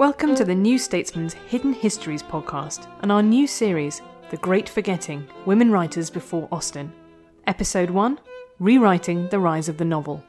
[0.00, 4.00] Welcome to the New Statesman's Hidden Histories podcast and our new series,
[4.30, 6.90] The Great Forgetting Women Writers Before Austen.
[7.46, 8.18] Episode 1
[8.60, 10.24] Rewriting the Rise of the Novel.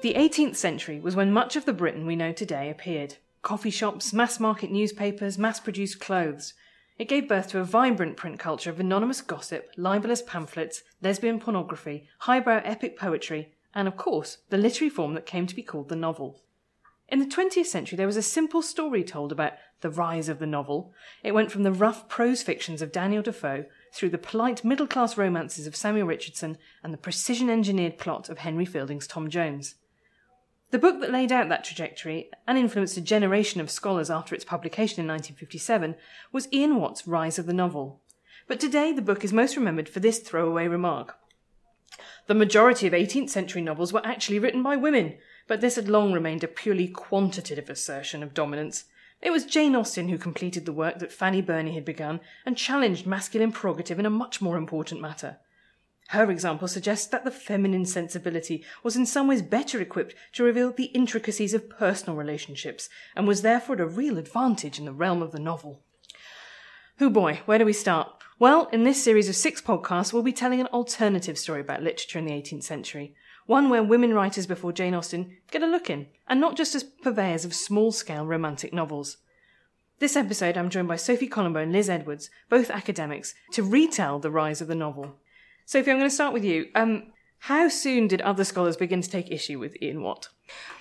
[0.00, 3.16] The 18th century was when much of the Britain we know today appeared.
[3.42, 6.54] Coffee shops, mass market newspapers, mass produced clothes.
[6.98, 12.08] It gave birth to a vibrant print culture of anonymous gossip, libelous pamphlets, lesbian pornography,
[12.20, 15.96] highbrow epic poetry, and of course, the literary form that came to be called the
[15.96, 16.42] novel.
[17.08, 20.46] In the 20th century, there was a simple story told about the rise of the
[20.46, 20.92] novel.
[21.22, 25.16] It went from the rough prose fictions of Daniel Defoe through the polite middle class
[25.16, 29.76] romances of Samuel Richardson and the precision engineered plot of Henry Fielding's Tom Jones.
[30.70, 34.44] The book that laid out that trajectory and influenced a generation of scholars after its
[34.44, 35.94] publication in 1957
[36.30, 38.02] was Ian Watt's Rise of the Novel.
[38.46, 41.16] But today the book is most remembered for this throwaway remark.
[42.26, 46.12] The majority of 18th century novels were actually written by women, but this had long
[46.12, 48.84] remained a purely quantitative assertion of dominance.
[49.22, 53.06] It was Jane Austen who completed the work that Fanny Burney had begun and challenged
[53.06, 55.38] masculine prerogative in a much more important matter.
[56.08, 60.72] Her example suggests that the feminine sensibility was in some ways better equipped to reveal
[60.72, 65.20] the intricacies of personal relationships and was therefore at a real advantage in the realm
[65.20, 65.82] of the novel.
[66.96, 68.10] Who boy, where do we start?
[68.38, 72.18] Well, in this series of six podcasts, we'll be telling an alternative story about literature
[72.18, 73.14] in the 18th century.
[73.44, 76.84] One where women writers before Jane Austen get a look in, and not just as
[76.84, 79.18] purveyors of small scale romantic novels.
[79.98, 84.30] This episode, I'm joined by Sophie Coulombeau and Liz Edwards, both academics, to retell the
[84.30, 85.16] rise of the novel.
[85.68, 86.68] Sophie, I'm going to start with you.
[86.74, 90.30] Um, how soon did other scholars begin to take issue with Ian Watt?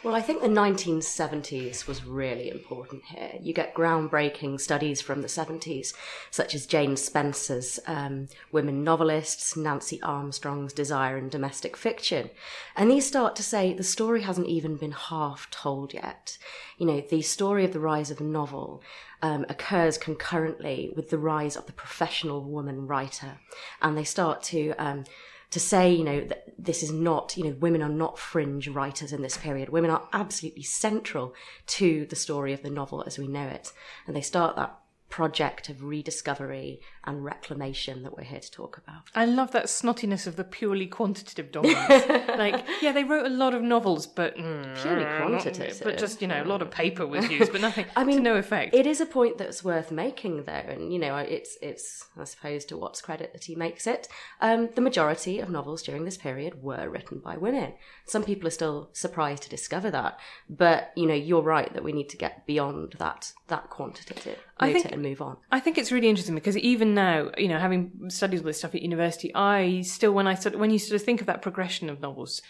[0.02, 3.34] Well, I think the 1970s was really important here.
[3.42, 5.94] You get groundbreaking studies from the 70s,
[6.32, 12.30] such as Jane Spencer's um, Women Novelists, Nancy Armstrong's Desire and Domestic Fiction.
[12.78, 16.38] And these start to say the story hasn't even been half told yet.
[16.78, 18.82] You know, the story of the rise of the novel
[19.22, 23.40] um, occurs concurrently with the rise of the professional woman writer.
[23.82, 24.72] And they start to.
[24.78, 25.06] Um,
[25.50, 29.14] to say, you know, that this is not, you know, women are not fringe writers
[29.14, 29.70] in this period.
[29.70, 31.34] Women are absolutely central
[31.68, 33.72] to the story of the novel as we know it.
[34.06, 34.78] And they start that
[35.10, 39.04] project of rediscovery and reclamation that we're here to talk about.
[39.16, 42.06] I love that snottiness of the purely quantitative dominance.
[42.38, 45.82] like, yeah, they wrote a lot of novels, but mm, Purely quantitative.
[45.84, 47.86] But just you know, a lot of paper was used, but nothing.
[47.96, 48.76] I mean, to no effect.
[48.76, 52.66] It is a point that's worth making, though, and you know, it's it's I suppose
[52.66, 54.08] to Watt's credit that he makes it.
[54.42, 57.74] Um, the majority of novels during this period were written by women.
[58.06, 60.20] Some people are still surprised to discover that,
[60.50, 64.74] but you know, you're right that we need to get beyond that that quantitative I
[64.74, 65.38] think- and move on.
[65.52, 68.76] I think it's really interesting because even now, you know, having studied all this stuff
[68.76, 71.90] at university, I still, when I sort when you sort of think of that progression
[71.90, 72.42] of novels,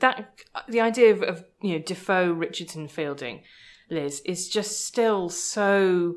[0.00, 3.42] that the idea of, of you know Defoe, Richardson, Fielding,
[3.90, 6.16] Liz is just still so.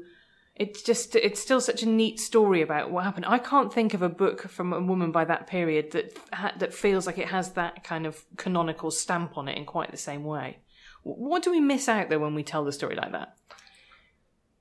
[0.55, 3.25] It's just it's still such a neat story about what happened.
[3.27, 6.73] I can't think of a book from a woman by that period that ha- that
[6.73, 10.23] feels like it has that kind of canonical stamp on it in quite the same
[10.23, 10.59] way.
[11.03, 13.35] What do we miss out though when we tell the story like that?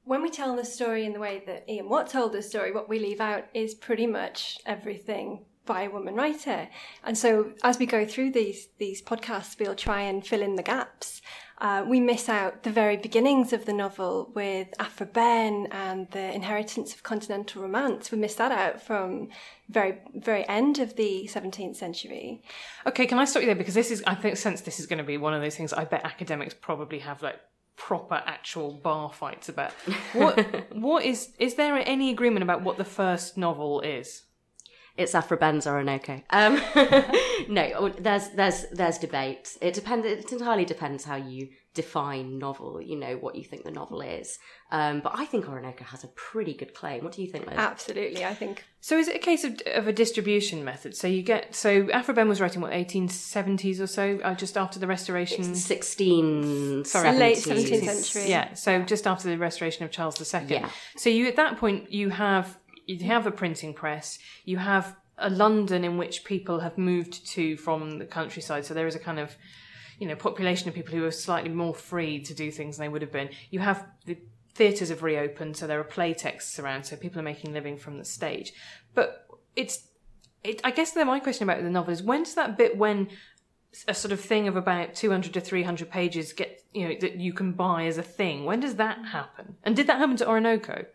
[0.04, 2.88] When we tell the story in the way that Ian Watt told the story, what
[2.88, 6.68] we leave out is pretty much everything by a woman writer.
[7.02, 10.62] And so as we go through these these podcasts, we'll try and fill in the
[10.62, 11.22] gaps.
[11.58, 16.34] Uh, we miss out the very beginnings of the novel with Aphra Behn and the
[16.34, 18.10] inheritance of continental romance.
[18.10, 19.28] We miss that out from
[19.70, 22.42] very very end of the 17th century.
[22.86, 24.98] Okay, can I stop you there because this is I think since this is going
[24.98, 27.40] to be one of those things I bet academics probably have like
[27.76, 29.72] proper actual bar fights about.
[30.12, 34.22] What what is is there any agreement about what the first novel is?
[34.96, 36.22] It's Aphra Behns Oroonoko.
[36.30, 36.54] Um,
[37.52, 39.56] no, there's there's there's debate.
[39.60, 40.06] It depends.
[40.06, 42.80] It entirely depends how you define novel.
[42.80, 44.38] You know what you think the novel is.
[44.70, 47.04] Um, but I think Oroonoko has a pretty good claim.
[47.04, 47.56] What do you think, Liz?
[47.56, 48.64] Absolutely, I think.
[48.80, 50.96] So is it a case of, of a distribution method?
[50.96, 54.78] So you get so Aphra Behn was writing what 1870s or so, uh, just after
[54.78, 55.54] the restoration.
[55.54, 58.30] Sixteen, Sorry, late 17th century.
[58.30, 60.46] Yeah, so just after the restoration of Charles II.
[60.48, 60.70] Yeah.
[60.96, 65.30] So you at that point you have you have a printing press, you have a
[65.30, 68.64] London in which people have moved to from the countryside.
[68.64, 69.36] So there is a kind of
[69.98, 72.88] you know population of people who are slightly more free to do things than they
[72.88, 73.30] would have been.
[73.50, 74.18] You have the
[74.54, 77.98] theatres have reopened, so there are play texts around, so people are making living from
[77.98, 78.52] the stage.
[78.94, 79.26] But
[79.56, 79.88] it's
[80.42, 83.08] it, I guess then my question about the novel is when does that bit when
[83.88, 87.32] a sort of thing of about 200 to 300 pages get you know that you
[87.32, 90.86] can buy as a thing when does that happen and did that happen to Oroonoko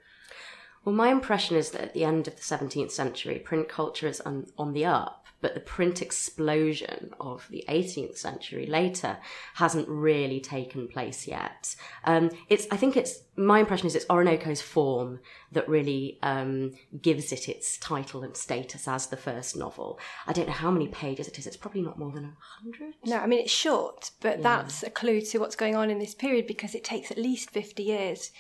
[0.86, 4.22] Well, my impression is that at the end of the 17th century, print culture is
[4.22, 9.18] on, on the up, but the print explosion of the 18th century later
[9.56, 11.76] hasn't really taken place yet.
[12.04, 15.20] Um, it's, I think it's, my impression is it's Oroonoko's form
[15.52, 20.00] that really um, gives it its title and status as the first novel.
[20.28, 22.96] I don't know how many pages it is, it's probably not more than a hundred.
[23.06, 26.16] No, I mean it's short, but that's a clue to what's going on in this
[26.16, 28.32] period because it takes at least 50 years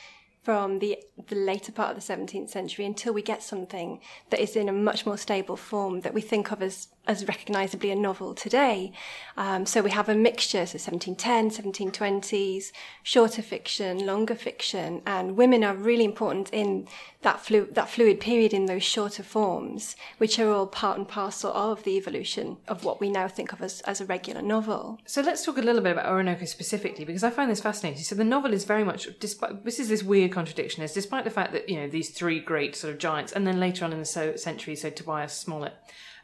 [0.44, 0.98] from the
[1.28, 4.00] the later part of the 17th century until we get something
[4.30, 7.90] that is in a much more stable form that we think of as as recognizably
[7.90, 8.92] a novel today.
[9.36, 12.72] Um, so we have a mixture, so 1710, 1720s,
[13.02, 16.88] shorter fiction, longer fiction, and women are really important in
[17.22, 21.52] that flu- that fluid period in those shorter forms, which are all part and parcel
[21.52, 25.00] of the evolution of what we now think of as, as a regular novel.
[25.06, 28.04] So let's talk a little bit about Oroonoko specifically because I find this fascinating.
[28.04, 31.32] So the novel is very much, despite this is this weird contradiction, is despite the
[31.32, 34.00] fact that you know these three great sort of giants, and then later on in
[34.00, 35.74] the so- century, so Tobias Smollett,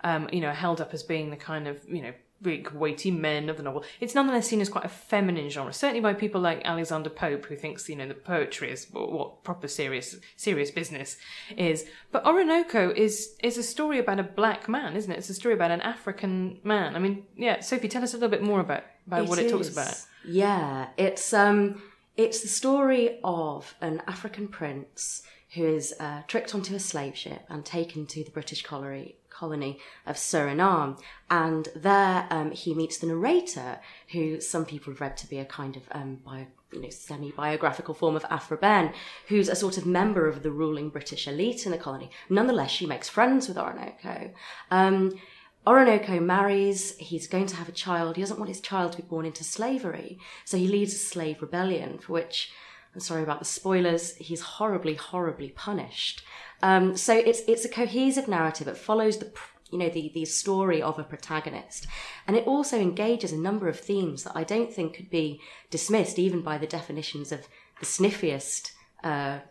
[0.04, 3.50] um, you know, held up as being the kind of you know big weighty men
[3.50, 3.84] of the novel.
[4.00, 7.56] It's nonetheless seen as quite a feminine genre, certainly by people like Alexander Pope, who
[7.56, 11.18] thinks you know the poetry is what, proper serious serious business
[11.58, 11.86] is.
[12.12, 15.18] But Oroonoko is is a story about a black man, isn't it?
[15.18, 16.96] It's a story about an African man.
[16.96, 19.70] I mean, yeah, Sophie, tell us a little bit more about about what it talks
[19.70, 20.00] about.
[20.24, 21.82] Yeah, it's um,
[22.18, 25.24] it's the story of an African prince
[25.56, 29.80] who is uh, tricked onto a slave ship and taken to the British colony colony
[30.06, 31.00] of Suriname,
[31.30, 33.80] and there um, he meets the narrator,
[34.14, 37.94] who some people have read to be a kind of um, bio, you know, semi-biographical
[37.94, 38.94] form of Aphra Behn,
[39.28, 42.10] who's a sort of member of the ruling British elite in the colony.
[42.30, 44.32] Nonetheless, she makes friends with Oroonoko.
[44.72, 45.20] Um,
[45.66, 48.16] Oroonoko marries, he's going to have a child.
[48.16, 50.20] He doesn't want his child to be born into slavery.
[50.44, 52.52] So he leads a slave rebellion for which,
[52.94, 56.24] I'm sorry about the spoilers, he's horribly, horribly punished.
[56.66, 58.68] Um, so it's, it's a cohesive narrative.
[58.68, 59.32] It follows the,
[59.70, 61.86] you know, the, the story of a protagonist.
[62.26, 65.40] And it also engages a number of themes that I don't think could be
[65.70, 67.48] dismissed even by the definitions of
[67.80, 68.72] the sniffiest,
[69.04, 69.42] uh,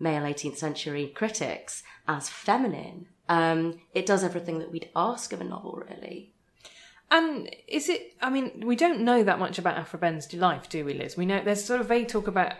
[0.00, 3.06] male 18th century critics as feminine.
[3.28, 6.34] Um, it does everything that we'd ask of a novel, really.
[7.08, 8.14] And is it?
[8.20, 11.16] I mean, we don't know that much about Aphra Behn's life, do we, Liz?
[11.16, 12.52] We know there's sort of vague talk about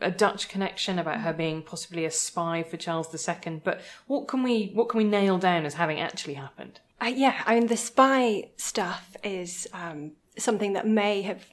[0.00, 3.60] a Dutch connection, about her being possibly a spy for Charles II.
[3.64, 6.80] But what can we what can we nail down as having actually happened?
[7.00, 11.44] Uh, yeah, I mean, the spy stuff is um, something that may have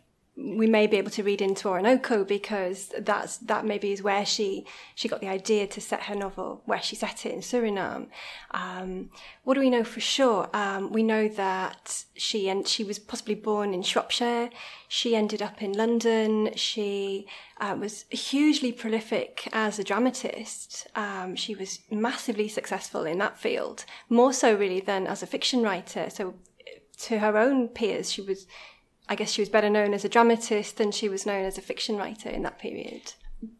[0.42, 4.66] we may be able to read into Oroonoko because that's that maybe is where she
[4.96, 8.08] she got the idea to set her novel where she set it in Suriname.
[8.52, 9.10] Um,
[9.44, 10.50] what do we know for sure?
[10.54, 14.50] Um, we know that she and she was possibly born in Shropshire.
[14.88, 16.52] She ended up in London.
[16.56, 17.28] She
[17.60, 20.88] uh, was hugely prolific as a dramatist.
[20.96, 25.64] Um, she was massively successful in that field, more so really than as a fiction
[25.64, 26.10] writer.
[26.10, 26.36] So
[27.02, 28.48] to her own peers, she was
[29.10, 31.62] I guess she was better known as a dramatist than she was known as a
[31.62, 33.14] fiction writer in that period.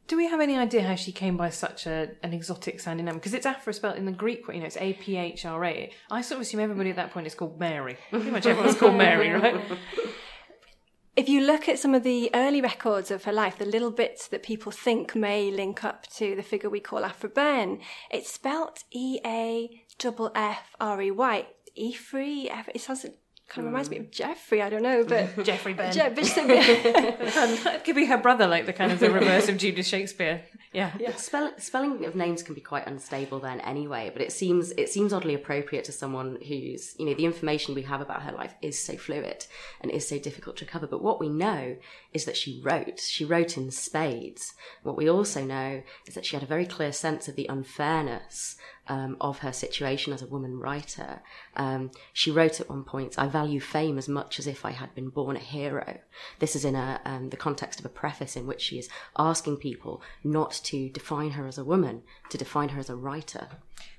[0.08, 3.16] Do we have any idea how she came by such a, an exotic sounding name?
[3.16, 5.64] Because it's Aphra spelled in the Greek way, you know, it's A P H R
[5.66, 5.92] A.
[6.12, 7.98] I sort of assume everybody at that point is called Mary.
[8.12, 9.60] Pretty much everyone's called Mary, right?
[11.16, 14.28] If you look at some of the early records of her life, the little bits
[14.28, 17.80] that people think may link up to the figure we call Aphra Behn,
[18.12, 21.48] it's spelt E A F F R E Y.
[21.78, 23.06] Efrey, it sounds
[23.50, 24.02] kind of reminds me mm.
[24.02, 24.62] of Jeffrey.
[24.62, 25.92] I don't know, but Jeffrey Behn.
[25.92, 29.58] Je- but so- that could be her brother, like the kind of the reverse of
[29.58, 30.44] Judith Shakespeare.
[30.72, 30.92] Yeah.
[31.16, 35.12] Spell, spelling of names can be quite unstable then anyway, but it seems it seems
[35.12, 38.80] oddly appropriate to someone who's you know the information we have about her life is
[38.80, 39.48] so fluid
[39.82, 40.86] and is so difficult to cover.
[40.86, 41.76] But what we know
[42.14, 43.00] is that she wrote.
[43.00, 44.54] She wrote in spades.
[44.84, 48.56] What we also know is that she had a very clear sense of the unfairness
[48.90, 51.22] um, of her situation as a woman writer.
[51.56, 54.94] Um, she wrote at one point, I value fame as much as if I had
[54.96, 56.00] been born a hero.
[56.40, 59.58] This is in a, um, the context of a preface in which she is asking
[59.58, 63.48] people not to define her as a woman, to define her as a writer.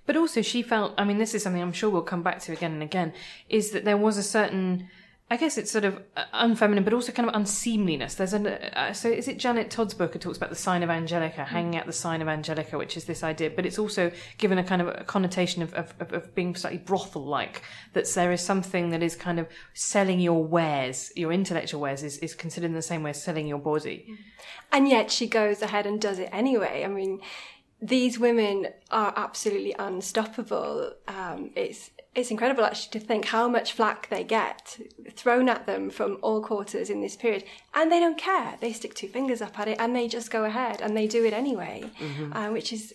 [0.07, 2.53] But also, she felt, I mean, this is something I'm sure we'll come back to
[2.53, 3.13] again and again,
[3.49, 4.89] is that there was a certain
[5.33, 8.17] I guess it's sort of uh, unfeminine, but also kind of unseemliness.
[8.17, 10.17] There's an uh, so is it Janet Todd's book?
[10.17, 13.05] It talks about the sign of Angelica, hanging out the sign of Angelica, which is
[13.05, 16.57] this idea, but it's also given a kind of a connotation of of, of being
[16.57, 17.63] slightly brothel-like.
[17.93, 22.19] That there is something that is kind of selling your wares, your intellectual wares, is
[22.19, 24.19] is considered in the same way as selling your body.
[24.73, 26.83] And yet she goes ahead and does it anyway.
[26.85, 27.21] I mean,
[27.81, 30.93] these women are absolutely unstoppable.
[31.07, 34.79] Um, it's it's incredible actually to think how much flack they get
[35.12, 38.57] thrown at them from all quarters in this period, and they don't care.
[38.61, 41.25] They stick two fingers up at it and they just go ahead and they do
[41.25, 42.33] it anyway, mm-hmm.
[42.33, 42.95] uh, which is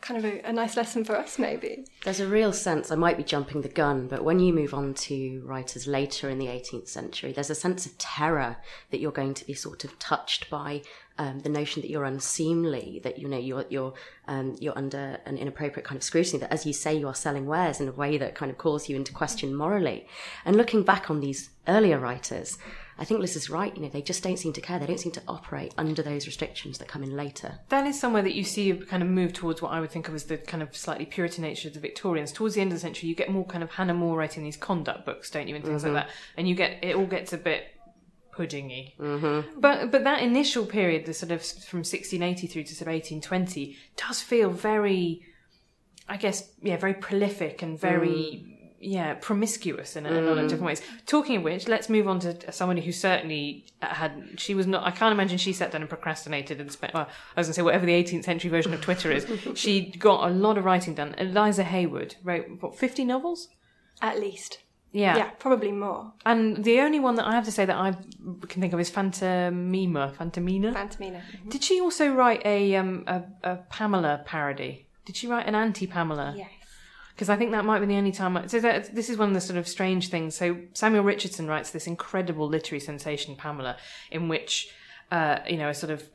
[0.00, 1.84] kind of a, a, nice lesson for us, maybe.
[2.04, 4.94] There's a real sense, I might be jumping the gun, but when you move on
[4.94, 8.56] to writers later in the 18th century, there's a sense of terror
[8.90, 10.82] that you're going to be sort of touched by
[11.18, 13.94] um, the notion that you're unseemly, that you know you're you're
[14.26, 16.38] um, you're under an inappropriate kind of scrutiny.
[16.38, 18.88] That, as you say, you are selling wares in a way that kind of calls
[18.88, 20.06] you into question morally.
[20.44, 22.56] And looking back on these earlier writers,
[22.98, 23.74] I think Liz is right.
[23.74, 24.78] You know, they just don't seem to care.
[24.78, 27.60] They don't seem to operate under those restrictions that come in later.
[27.68, 30.08] That is somewhere that you see a kind of move towards what I would think
[30.08, 32.32] of as the kind of slightly Puritan nature of the Victorians.
[32.32, 34.56] Towards the end of the century, you get more kind of Hannah More writing these
[34.56, 35.94] conduct books, don't you, and things mm-hmm.
[35.94, 36.14] like that.
[36.36, 37.77] And you get it all gets a bit
[38.38, 38.96] puddingy.
[38.96, 39.60] Mm-hmm.
[39.60, 43.76] But but that initial period, the sort of from 1680 through to sort of 1820,
[43.96, 45.22] does feel very,
[46.08, 48.44] I guess, yeah, very prolific and very.
[48.44, 50.18] Mm yeah, promiscuous in a, mm.
[50.18, 50.82] a, lot of different ways.
[51.06, 54.34] Talking of which, let's move on to somebody who certainly had.
[54.36, 54.84] She was not.
[54.84, 56.94] I can't imagine she sat down and procrastinated and spent.
[56.94, 59.26] Well, I was going to say whatever the 18th century version of Twitter is.
[59.54, 61.14] she got a lot of writing done.
[61.18, 63.48] Eliza Haywood wrote what 50 novels,
[64.00, 64.58] at least.
[64.92, 65.16] Yeah.
[65.16, 66.12] Yeah, probably more.
[66.24, 67.92] And the only one that I have to say that I
[68.46, 70.14] can think of is Phantomima.
[70.16, 70.72] Fantomina.
[70.72, 71.20] Fantomina.
[71.20, 71.50] Mm-hmm.
[71.50, 74.86] Did she also write a um a, a Pamela parody?
[75.04, 76.34] Did she write an anti Pamela?
[76.36, 76.48] Yes
[77.18, 78.36] because I think that might be the only time.
[78.36, 80.36] I, so that, this is one of the sort of strange things.
[80.36, 83.76] So Samuel Richardson writes this incredible literary sensation, Pamela,
[84.12, 84.72] in which.
[85.10, 86.06] Uh, you know, a sort of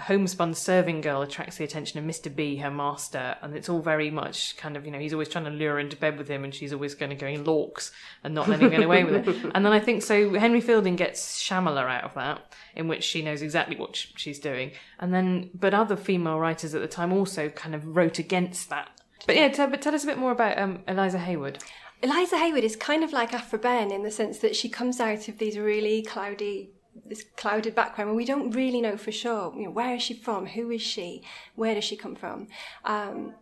[0.00, 2.34] homespun serving girl attracts the attention of Mr.
[2.34, 5.44] B, her master, and it's all very much kind of, you know, he's always trying
[5.44, 7.90] to lure her into bed with him, and she's always going to go in lorks
[8.22, 9.44] and not letting him get away with it.
[9.54, 10.34] And then I think so.
[10.34, 14.72] Henry Fielding gets Shamela out of that, in which she knows exactly what she's doing,
[14.98, 19.00] and then but other female writers at the time also kind of wrote against that
[19.26, 21.58] but yeah, tell, but tell us a bit more about um, Eliza Haywood.
[22.02, 25.28] Eliza Haywood is kind of like Aphra Behn in the sense that she comes out
[25.28, 26.70] of these really cloudy
[27.04, 30.14] this clouded background where we don't really know for sure you know, where is she
[30.14, 31.22] from who is she
[31.54, 32.46] where does she come from
[32.84, 33.34] um,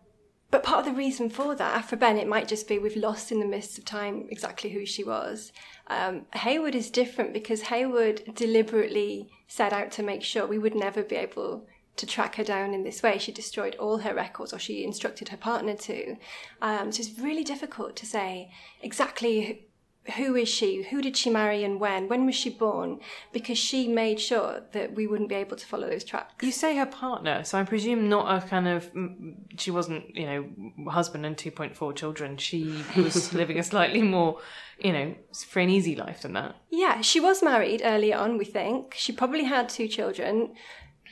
[0.51, 3.33] but part of the reason for that for Behn, it might just be we've lost
[3.33, 5.53] in the mists of time exactly who she was
[5.89, 11.03] um, haywood is different because Haywood deliberately set out to make sure we would never
[11.03, 11.67] be able
[11.97, 13.19] to track her down in this way.
[13.19, 16.17] She destroyed all her records, or she instructed her partner to.
[16.63, 19.67] Um, so it's really difficult to say exactly
[20.17, 23.01] who is she, who did she marry, and when, when was she born,
[23.33, 26.45] because she made sure that we wouldn't be able to follow those tracks.
[26.45, 30.27] You say her partner, so I presume not a kind of mm, she wasn't, you
[30.27, 32.37] know, husband and two point four children.
[32.37, 34.41] She was living a slightly more
[34.79, 35.15] you know,
[35.49, 36.57] free and easy life than that.
[36.71, 38.95] Yeah, she was married early on, we think.
[38.97, 40.55] She probably had two children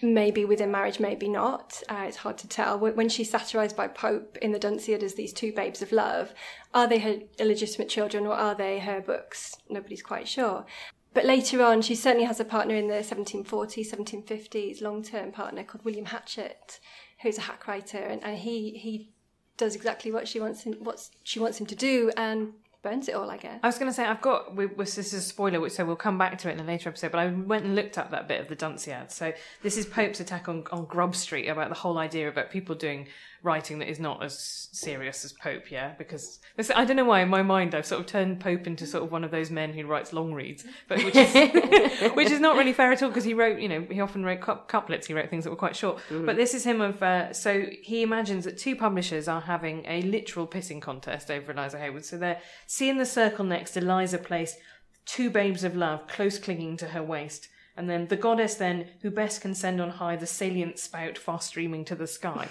[0.03, 1.83] maybe within marriage, maybe not.
[1.89, 2.79] Uh, it's hard to tell.
[2.79, 6.35] When she's satirized by Pope in the Dunciad as these two babes of love,
[6.75, 9.57] are they her illegitimate children or are they her books?
[9.69, 10.65] Nobody's quite sure.
[11.13, 15.65] But later on, she certainly has a partner in the 1740s, 1750s, long term partner
[15.65, 16.79] called William Hatchett,
[17.23, 19.11] who's a hack writer, and, and he, he
[19.57, 23.15] does exactly what she wants him, what she wants him to do and burns it
[23.15, 23.61] all, I guess.
[23.63, 25.97] I was going to say I've got we, this is a spoiler, which so we'll
[25.97, 27.13] come back to it in a later episode.
[27.13, 29.11] But I went and looked up that bit of the Dunciad.
[29.11, 29.33] So
[29.63, 33.09] this is Pope's attack on on Grub Street about the whole idea about people doing
[33.43, 35.95] writing that is not as serious as Pope, yeah?
[35.97, 36.41] Because
[36.75, 39.11] I don't know why in my mind I've sort of turned Pope into sort of
[39.11, 42.73] one of those men who writes long reads, but which is which is not really
[42.73, 45.45] fair at all because he wrote, you know, he often wrote couplets, he wrote things
[45.45, 46.01] that were quite short.
[46.11, 46.27] Mm.
[46.27, 50.03] But this is him of uh, so he imagines that two publishers are having a
[50.03, 52.05] literal pissing contest over Eliza Haywood.
[52.05, 54.59] So they're seeing the circle next, Eliza placed
[55.07, 57.49] two babes of love close clinging to her waist.
[57.77, 61.41] And then the goddess then, who best can send on high the salient spout far
[61.41, 62.49] streaming to the sky.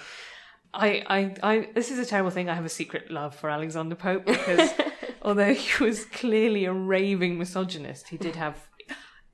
[0.73, 2.49] I, I, I, this is a terrible thing.
[2.49, 4.71] I have a secret love for Alexander Pope because
[5.21, 8.69] although he was clearly a raving misogynist, he did have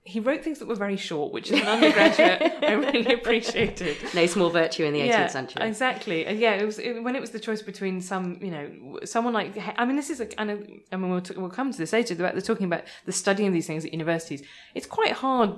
[0.08, 3.98] he wrote things that were very short, which as an undergraduate I really appreciated.
[4.14, 5.68] No small virtue in the 18th yeah, century.
[5.68, 6.28] Exactly.
[6.28, 9.34] And yeah, it was it, when it was the choice between some, you know, someone
[9.34, 11.78] like I mean, this is a kind of I mean, we'll, t- we'll come to
[11.78, 12.14] this later.
[12.14, 14.44] They're talking about the studying of these things at universities.
[14.76, 15.56] It's quite hard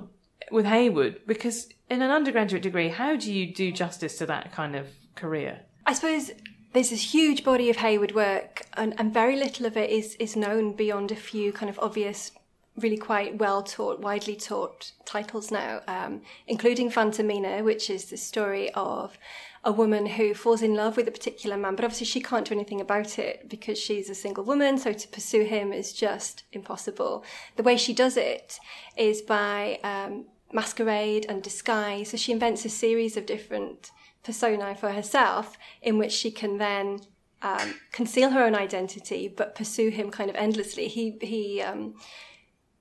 [0.50, 4.74] with Haywood because in an undergraduate degree, how do you do justice to that kind
[4.74, 5.60] of career?
[5.88, 6.30] I suppose
[6.74, 10.36] there's this huge body of Haywood work, and, and very little of it is is
[10.36, 12.30] known beyond a few kind of obvious
[12.76, 18.70] really quite well taught, widely taught titles now, um, including Fantomina, which is the story
[18.74, 19.16] of
[19.64, 22.54] a woman who falls in love with a particular man, but obviously she can't do
[22.54, 27.24] anything about it because she's a single woman, so to pursue him is just impossible.
[27.56, 28.60] The way she does it
[28.94, 32.10] is by um, masquerade and disguise.
[32.10, 33.90] So she invents a series of different
[34.22, 37.00] personae for herself in which she can then
[37.42, 40.88] um, conceal her own identity but pursue him kind of endlessly.
[40.88, 41.94] He he um,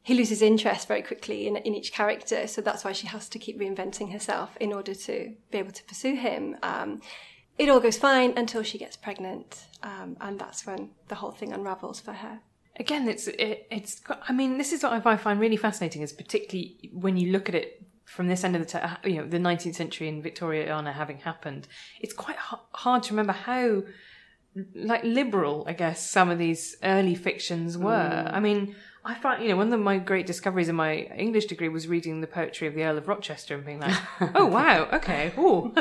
[0.08, 2.48] he loses interest very quickly in, in each character.
[2.48, 5.84] So that's why she has to keep reinventing herself in order to be able to
[5.84, 6.56] pursue him.
[6.64, 7.02] Um,
[7.58, 11.52] it all goes fine until she gets pregnant, um, and that's when the whole thing
[11.52, 12.40] unravels for her.
[12.80, 14.02] Again, it's it, it's.
[14.30, 17.56] I mean, this is what I find really fascinating, is particularly when you look at
[17.56, 17.77] it
[18.08, 21.68] from this end of the t- you know the 19th century and Victoriana having happened.
[22.00, 23.84] It's quite h- hard to remember how
[24.74, 27.92] like liberal, I guess, some of these early fictions were.
[27.92, 28.34] Mm.
[28.34, 31.70] I mean, I find, you know, one of my great discoveries in my English degree
[31.70, 33.96] was reading the poetry of the Earl of Rochester and being like,
[34.36, 35.74] oh wow, okay, oh,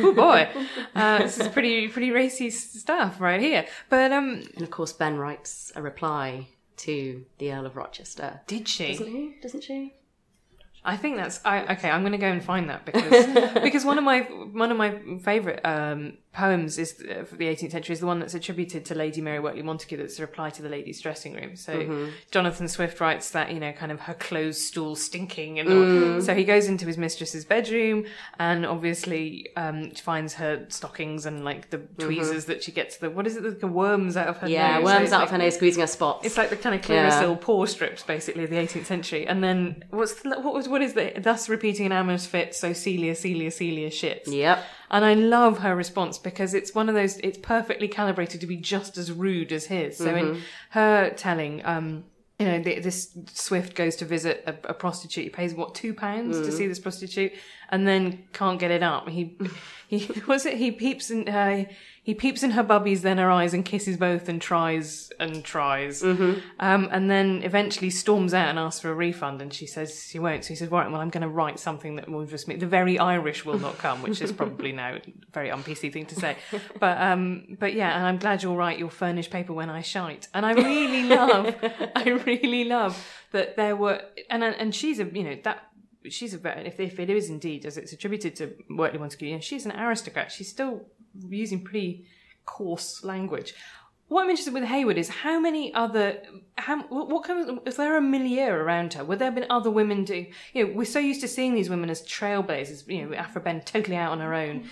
[0.00, 0.48] oh boy,
[0.94, 3.66] uh, this is pretty, pretty racy stuff right here.
[3.88, 8.40] But um, and of course, Behn writes a reply to the Earl of Rochester.
[8.46, 8.88] Did she?
[8.92, 9.36] Doesn't he?
[9.40, 9.94] Doesn't she?
[10.88, 11.90] I think that's I okay.
[11.90, 13.26] I'm going to go and find that because
[13.62, 17.72] because one of my one of my favorite um, poems is uh, for the 18th
[17.72, 20.62] century is the one that's attributed to Lady Mary Wortley Montagu that's a reply to
[20.62, 21.56] the ladies' dressing room.
[21.56, 22.10] So mm-hmm.
[22.30, 26.22] Jonathan Swift writes that you know kind of her clothes stool stinking and mm.
[26.22, 28.04] so he goes into his mistress's bedroom
[28.38, 32.02] and obviously um, finds her stockings and like the mm-hmm.
[32.04, 32.52] tweezers mm-hmm.
[32.52, 34.84] that she gets the what is it the worms out of her yeah, nose.
[34.84, 36.24] worms so out like, of her nose squeezing her spots.
[36.24, 37.36] It's like the kind of Clearasil yeah.
[37.40, 39.26] paw strips basically of the 18th century.
[39.26, 42.72] And then what's the, what was what is the thus repeating an amorous fit so
[42.72, 44.28] Celia Celia Celia shits.
[44.28, 44.64] Yep.
[44.90, 48.56] And I love her response because it's one of those, it's perfectly calibrated to be
[48.56, 49.96] just as rude as his.
[49.96, 50.34] So mm-hmm.
[50.36, 52.04] in her telling, um,
[52.38, 55.24] you know, this Swift goes to visit a, a prostitute.
[55.24, 56.44] He pays what two pounds mm.
[56.44, 57.32] to see this prostitute,
[57.68, 59.08] and then can't get it up.
[59.08, 59.36] He,
[59.88, 60.58] he was it.
[60.58, 61.66] He peeps in her.
[62.02, 66.02] He peeps in her bubbies, then her eyes, and kisses both, and tries and tries,
[66.02, 66.40] mm-hmm.
[66.58, 70.18] um, and then eventually storms out and asks for a refund, and she says she
[70.18, 70.44] won't.
[70.44, 72.66] So he says, "Right, well, I'm going to write something that will just make the
[72.66, 75.02] very Irish will not come," which is probably now a
[75.34, 76.36] very unpc thing to say,
[76.80, 80.28] but um, but yeah, and I'm glad you'll write your furnished paper when I shite,
[80.32, 81.54] and I really love,
[81.94, 84.00] I really love that there were,
[84.30, 85.67] and and she's a you know that
[86.08, 89.66] she's a if if it is indeed as it's attributed to Wortley Montagu, know, she's
[89.66, 90.32] an aristocrat.
[90.32, 90.86] She's still
[91.28, 92.06] using pretty
[92.44, 93.54] coarse language.
[94.08, 96.22] What I'm interested with Haywood is how many other,
[96.56, 99.04] how, what kind of, is there a milieu around her?
[99.04, 101.68] Would there have been other women doing, you know, we're so used to seeing these
[101.68, 104.64] women as trailblazers, you know, Aphra Behn totally out on her own.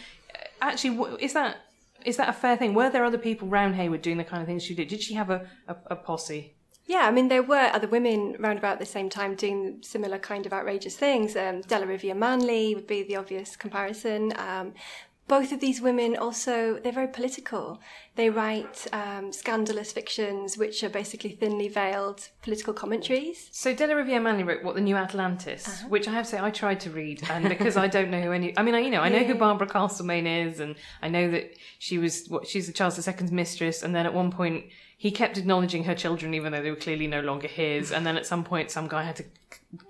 [0.62, 1.59] Actually, is that,
[2.07, 2.73] is that a fair thing?
[2.73, 4.89] Were there other people around Haywood doing the kind of things she did?
[4.89, 6.56] Did she have a, a, a posse?
[6.87, 10.46] Yeah, I mean, there were other women around about the same time doing similar kind
[10.46, 11.35] of outrageous things.
[11.35, 14.33] Um, Delarivier Manley would be the obvious comparison.
[14.37, 14.75] Um,
[15.29, 17.81] both of these women also they're very political
[18.14, 24.44] they write um, scandalous fictions which are basically thinly veiled political commentaries so delarivier manley
[24.44, 25.88] wrote what the new atalantis uh-huh.
[25.88, 28.33] which i have to say i tried to read and because i don't know who
[28.33, 29.25] any i mean I, you know i know yeah.
[29.25, 33.33] who barbara castlemaine is and i know that she was what she's the charles ii's
[33.33, 34.66] mistress and then at one point
[34.99, 38.17] he kept acknowledging her children even though they were clearly no longer his and then
[38.17, 39.25] at some point some guy had to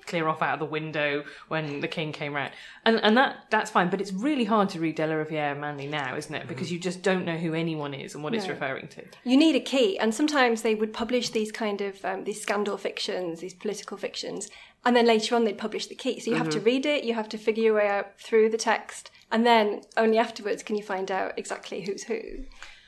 [0.05, 2.53] clear off out of the window when the king came round
[2.85, 6.35] and and that that's fine but it's really hard to read delarivier manley now isn't
[6.35, 8.38] it because you just don't know who anyone is and what no.
[8.38, 12.05] it's referring to you need a key and sometimes they would publish these kind of
[12.05, 14.49] um, these scandal fictions these political fictions
[14.85, 16.45] and then later on they'd publish the key so you mm-hmm.
[16.45, 16.66] have to mm-hmm.
[16.66, 20.19] read it you have to figure your way out through the text and then only
[20.19, 22.21] afterwards can you find out exactly who's who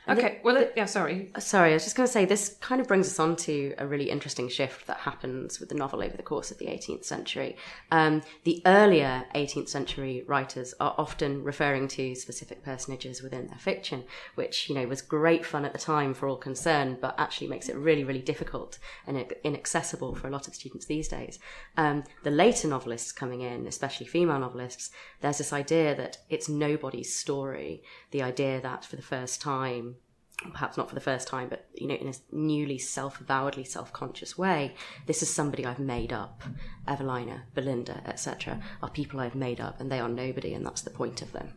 [0.08, 1.30] Okay, well, yeah, sorry.
[1.34, 3.74] Uh, sorry, I was just going to say this kind of brings us on to
[3.76, 7.04] a really interesting shift that happens with the novel over the course of the 18th
[7.04, 7.56] century.
[7.90, 14.04] Um, the earlier 18th century writers are often referring to specific personages within their fiction,
[14.34, 17.68] which, you know, was great fun at the time for all concerned, but actually makes
[17.68, 21.38] it really, really difficult and inaccessible for a lot of students these days.
[21.76, 24.90] Um, the later novelists coming in, especially female novelists,
[25.20, 29.96] there's this idea that it's nobody's story, the idea that for the first time,
[30.52, 34.74] perhaps not for the first time, but you know, in a newly self-avowedly self-conscious way,
[35.06, 36.42] this is somebody I've made up.
[36.86, 40.90] Evelina, Belinda, etc., are people I've made up, and they are nobody, and that's the
[40.90, 41.54] point of them.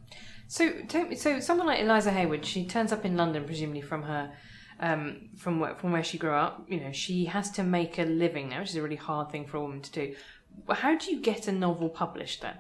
[0.48, 0.74] So,
[1.16, 4.34] so someone like Eliza Haywood, she turns up in London, presumably from her,
[4.80, 6.66] um, from where, from where she grew up.
[6.68, 9.46] You know, she has to make a living now, which is a really hard thing
[9.46, 10.16] for a woman to do.
[10.70, 12.58] How do you get a novel published then?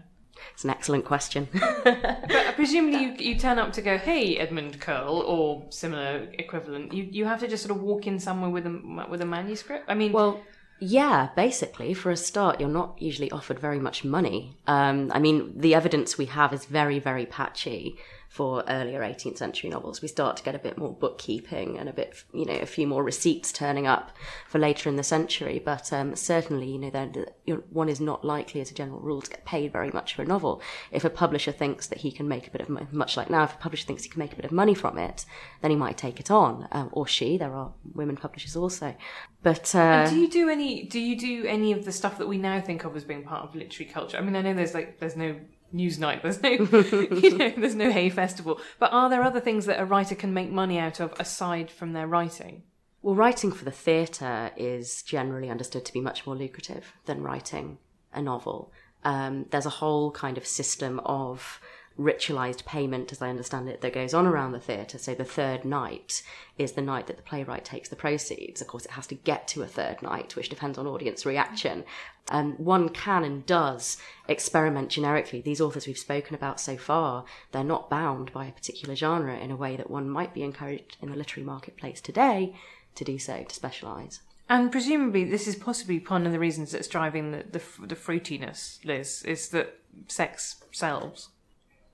[0.54, 1.47] It's an excellent question.
[1.84, 6.93] but presumably, you, you turn up to go, "Hey, Edmund Curll," or similar equivalent.
[6.93, 9.86] You you have to just sort of walk in somewhere with a with a manuscript.
[9.88, 10.41] I mean, well.
[10.84, 14.58] Yeah, basically, for a start, you're not usually offered very much money.
[14.65, 17.99] Um, I mean, the evidence we have is very, very patchy
[18.32, 20.02] for earlier 18th century novels.
[20.02, 22.88] We start to get a bit more bookkeeping and a bit, you know, a few
[22.88, 24.15] more receipts turning up
[24.48, 25.62] for later in the century.
[25.63, 29.44] But um, certainly, you know, one is not likely, as a general rule, to get
[29.44, 30.62] paid very much for a novel.
[30.94, 33.56] If a publisher thinks that he can make a bit of much like now, if
[33.56, 35.26] a publisher thinks he can make a bit of money from it,
[35.60, 37.36] then he might take it on, um, or she.
[37.36, 38.96] There are women publishers also.
[39.44, 40.84] But uh, do you do any?
[40.84, 43.44] Do you do any of the stuff that we now think of as being part
[43.44, 44.17] of literary culture?
[44.17, 45.36] I mean, I know there's like there's no
[45.74, 46.22] Newsnight.
[46.22, 46.50] There's no,
[47.18, 48.60] you know, there's no hay festival.
[48.80, 51.94] But are there other things that a writer can make money out of aside from
[51.94, 52.64] their writing?
[53.02, 57.80] Well, writing for the theatre is generally understood to be much more lucrative than writing
[58.14, 58.72] a novel.
[59.04, 61.60] Um, there's a whole kind of system of
[62.02, 64.98] ritualized payment, as I understand it, that goes on around the theatre.
[64.98, 66.24] So the third night
[66.58, 68.62] is the night that the playwright takes the proceeds.
[68.62, 71.84] Of course, it has to get to a third night, which depends on audience reaction.
[72.30, 75.42] Um, one can and does experiment generically.
[75.42, 79.52] These authors we've spoken about so far, they're not bound by a particular genre in
[79.52, 82.56] a way that one might be encouraged in the literary marketplace today
[82.96, 84.22] to do so, to specialise.
[84.50, 88.84] And presumably, this is possibly one of the reasons that's driving the, the, the fruitiness,
[88.84, 91.30] Liz, is that sex sells.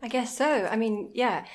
[0.01, 0.67] I guess so.
[0.67, 1.45] I mean, yeah.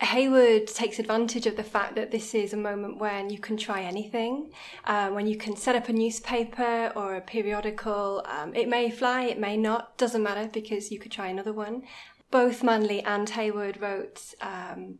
[0.00, 3.82] Haywood takes advantage of the fact that this is a moment when you can try
[3.82, 4.50] anything,
[4.84, 8.24] uh, when you can set up a newspaper or a periodical.
[8.26, 11.84] Um, it may fly, it may not, doesn't matter because you could try another one.
[12.32, 14.98] Both Manley and Haywood wrote um,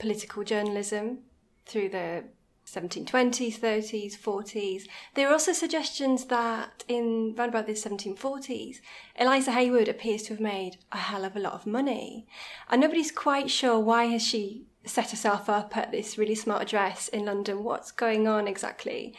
[0.00, 1.18] political journalism
[1.66, 2.24] through the
[2.70, 4.86] 1720s, 30s, 40s.
[5.14, 8.80] There are also suggestions that in around about the 1740s,
[9.16, 12.26] Eliza Haywood appears to have made a hell of a lot of money.
[12.68, 17.08] And nobody's quite sure why has she set herself up at this really smart address
[17.08, 17.64] in London.
[17.64, 19.14] What's going on exactly?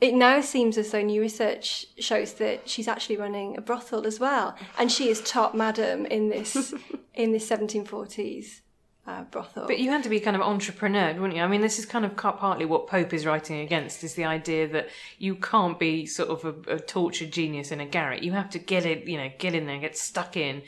[0.00, 4.18] It now seems as though new research shows that she's actually running a brothel as
[4.18, 6.74] well, and she is top madam in this
[7.14, 8.62] in this 1740s
[9.06, 9.66] uh, brothel.
[9.66, 11.42] But you had to be kind of entrepreneur, wouldn't you?
[11.42, 14.68] I mean, this is kind of partly what Pope is writing against is the idea
[14.68, 14.88] that
[15.18, 18.22] you can't be sort of a, a tortured genius in a garret.
[18.22, 20.62] You have to get it, you know, get in there, get stuck in.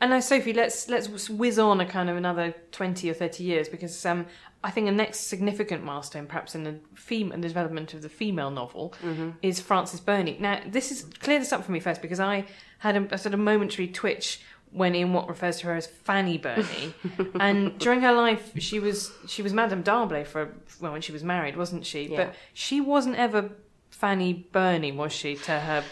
[0.00, 3.68] And now, Sophie, let's let's whiz on a kind of another twenty or thirty years
[3.68, 4.26] because um,
[4.62, 8.08] I think the next significant milestone, perhaps in the fem- in the development of the
[8.08, 9.30] female novel, mm-hmm.
[9.40, 10.36] is Frances Burney.
[10.40, 12.46] Now, this is clear this up for me first because I
[12.78, 14.40] had a, a sort of momentary twitch
[14.74, 16.94] when Ian Watt refers to her as Fanny Burney.
[17.40, 21.22] and during her life, she was she was Madame D'Arblay for well when she was
[21.22, 22.08] married, wasn't she?
[22.08, 22.16] Yeah.
[22.16, 23.50] But she wasn't ever
[23.90, 25.84] Fanny Burney, was she to her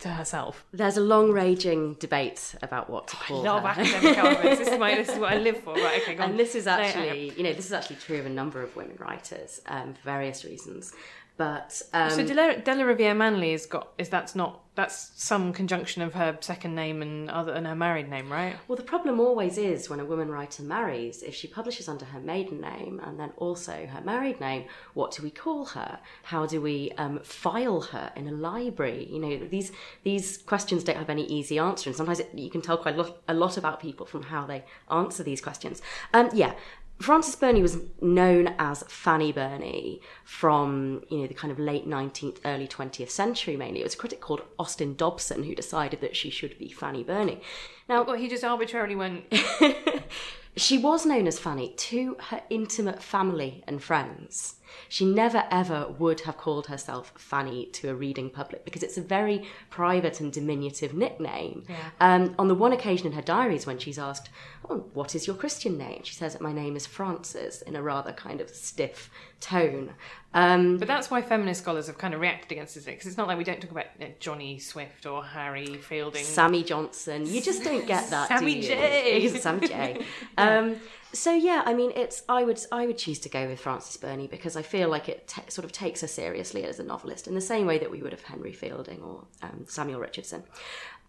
[0.00, 0.66] to herself?
[0.72, 3.80] There's a long raging debate about what to call I love her.
[3.80, 4.58] academic arguments.
[4.58, 5.72] This is my this is what I live for.
[5.74, 6.02] Right?
[6.02, 6.16] Okay.
[6.18, 8.96] and this is actually you know this is actually true of a number of women
[8.98, 10.92] writers um, for various reasons.
[11.38, 16.12] But um, so Della, Delarivier Manley is got is that's not that's some conjunction of
[16.14, 18.56] her second name and other and her married name, right?
[18.68, 22.20] Well, the problem always is when a woman writer marries, if she publishes under her
[22.20, 25.98] maiden name and then also her married name, what do we call her?
[26.24, 29.08] How do we um, file her in a library?
[29.10, 29.72] You know, these
[30.04, 32.98] these questions don't have any easy answer, and sometimes it, you can tell quite a
[32.98, 35.80] lot, a lot about people from how they answer these questions.
[36.12, 36.52] Um, yeah,
[36.98, 42.38] Frances Burney was known as Fanny Burney from you know the kind of late 19th,
[42.44, 43.80] early 20th century mainly.
[43.80, 47.42] It was a critic called Austin Dobson who decided that she should be Fanny Burney.
[47.88, 49.24] Now, well, he just arbitrarily went.
[50.56, 54.56] she was known as Fanny to her intimate family and friends.
[54.88, 59.02] She never ever would have called herself Fanny to a reading public because it's a
[59.02, 61.64] very private and diminutive nickname.
[61.68, 61.76] Yeah.
[62.00, 64.28] Um, on the one occasion in her diaries when she's asked,
[64.68, 66.00] oh, What is your Christian name?
[66.04, 69.10] She says that my name is Frances in a rather kind of stiff
[69.40, 69.92] tone.
[70.34, 73.26] Um, But that's why feminist scholars have kind of reacted against this because it's not
[73.26, 76.24] like we don't talk about you know, Johnny Swift or Harry Fielding.
[76.24, 77.26] Sammy Johnson.
[77.26, 78.28] You just don't get that.
[78.28, 78.60] Sammy?
[78.60, 79.28] J.
[79.38, 80.04] Sammy J.
[80.36, 80.76] Um,
[81.16, 84.26] so yeah, I mean, it's I would I would choose to go with Frances Burney
[84.26, 87.34] because I feel like it ta sort of takes her seriously as a novelist in
[87.34, 90.44] the same way that we would have Henry Fielding or um, Samuel Richardson.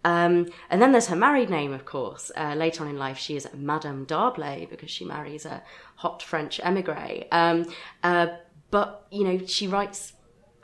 [0.05, 2.31] Um, and then there's her married name, of course.
[2.35, 5.63] Uh, later on in life, she is Madame D'Arblay because she marries a
[5.95, 7.25] hot French emigre.
[7.31, 7.65] Um,
[8.03, 8.27] uh,
[8.71, 10.13] but you know, she writes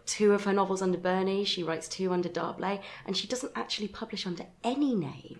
[0.06, 3.88] two of her novels under Burney, she writes two under D'Arblay, and she doesn't actually
[3.88, 5.40] publish under any name.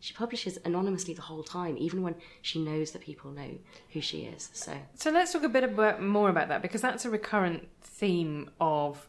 [0.00, 3.58] She publishes anonymously the whole time, even when she knows that people know
[3.92, 4.50] who she is.
[4.54, 8.50] So So let's talk a bit about, more about that because that's a recurrent theme
[8.60, 9.06] of.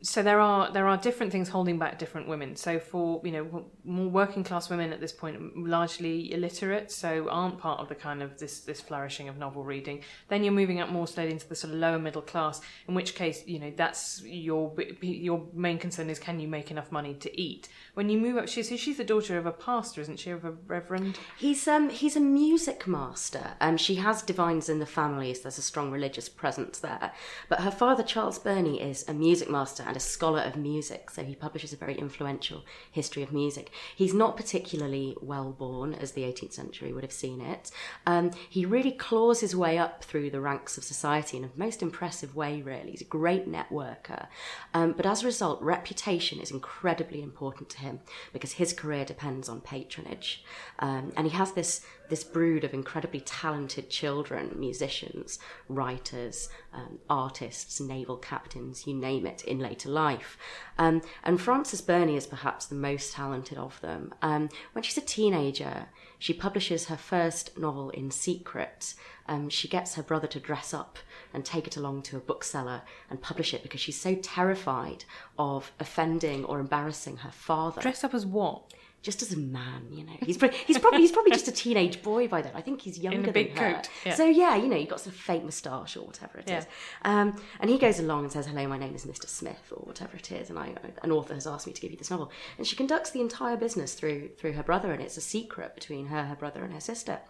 [0.00, 2.54] So there are there are different things holding back different women.
[2.54, 7.58] So for you know more working class women at this point, largely illiterate, so aren't
[7.58, 10.04] part of the kind of this this flourishing of novel reading.
[10.28, 12.60] Then you're moving up more slowly into the sort of lower middle class.
[12.86, 16.92] In which case, you know that's your your main concern is can you make enough
[16.92, 17.68] money to eat.
[17.94, 20.52] When you move up, she's she's the daughter of a pastor, isn't she, of a
[20.52, 21.18] reverend?
[21.36, 23.54] He's um he's a music master.
[23.60, 27.10] Um, she has divines in the family, so there's a strong religious presence there.
[27.48, 31.24] But her father, Charles Burney, is a music master and a scholar of music, so
[31.24, 33.70] he publishes a very influential history of music.
[33.96, 37.70] He's not particularly well born, as the 18th century would have seen it.
[38.06, 41.82] Um, he really claws his way up through the ranks of society in a most
[41.82, 42.60] impressive way.
[42.60, 44.26] Really, he's a great networker.
[44.74, 48.00] Um, but as a result, reputation is incredibly important to him
[48.32, 50.44] because his career depends on patronage,
[50.80, 57.80] um, and he has this this brood of incredibly talented children, musicians, writers, um, artists,
[57.80, 60.36] naval captains, you name it, in later life.
[60.78, 64.14] Um, and Frances Burney is perhaps the most talented of them.
[64.22, 65.86] Um, when she's a teenager,
[66.18, 68.94] she publishes her first novel in secret.
[69.26, 70.98] Um, she gets her brother to dress up
[71.34, 75.04] and take it along to a bookseller and publish it because she's so terrified
[75.38, 78.72] of offending or embarrassing her father Dress up as what?
[79.08, 80.12] Just as a man, you know.
[80.20, 82.52] He's pro- he's probably he's probably just a teenage boy by then.
[82.54, 83.74] I think he's younger big than her.
[83.76, 84.14] coat, yeah.
[84.14, 86.66] So yeah, you know, you've got some fake moustache or whatever it is.
[86.66, 87.20] Yeah.
[87.20, 89.26] Um, and he goes along and says, "Hello, my name is Mr.
[89.26, 91.96] Smith," or whatever it is, and I an author has asked me to give you
[91.96, 92.30] this novel.
[92.58, 96.08] And she conducts the entire business through through her brother, and it's a secret between
[96.08, 97.20] her, her brother, and her sister.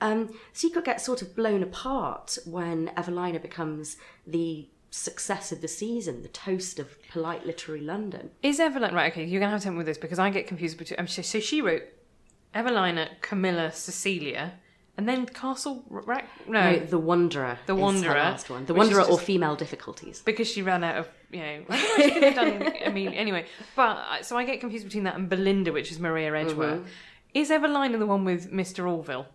[0.00, 6.22] Um, secret gets sort of blown apart when Evelina becomes the success of the season,
[6.22, 8.30] the toast of polite literary London.
[8.42, 9.12] Is Evelyn right?
[9.12, 10.98] Okay, you're gonna have to help me with this because I get confused between.
[11.00, 11.82] Um, so, so she wrote
[12.54, 14.54] Evelina, Camilla, Cecilia,
[14.96, 16.28] and then Castle Rack.
[16.48, 17.58] No, No, The Wanderer.
[17.66, 18.66] The Wanderer, last one.
[18.66, 20.20] The Wanderer or Female Difficulties.
[20.24, 21.64] because she ran out of you know.
[21.68, 22.04] I don't know.
[22.04, 22.72] She could have done.
[22.84, 23.46] I mean, anyway.
[23.76, 26.86] But so I get confused between that and Belinda, which is Maria Edgeworth.
[27.32, 28.90] Is Evelina the one with Mr.
[28.90, 29.26] Orville,